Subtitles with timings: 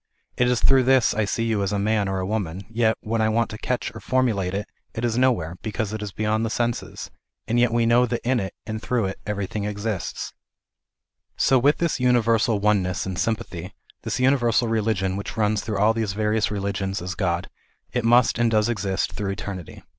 [0.35, 3.21] It is through this I see you as a man or a woman, yet, when
[3.21, 6.43] I want to catch or formu late it, it is nowhere, because it is beyond
[6.43, 7.11] the senses,
[7.47, 10.33] and yet we know that in it, and through it, everything exists.
[11.37, 11.59] 310 THE IDEAL OF A UNIVERSAL RELIGION.
[11.59, 15.93] So with this universal one ness and sympathy, this universal religion which runs through all
[15.93, 17.47] these various religions as God;
[17.93, 19.83] it must and does exist through eternity.